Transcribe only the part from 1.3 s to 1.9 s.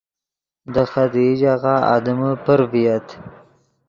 ژاغہ